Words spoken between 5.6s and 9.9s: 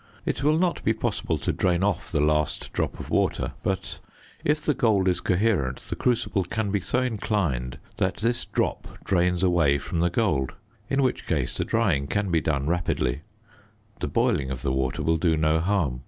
the crucible can be so inclined that this drop drains away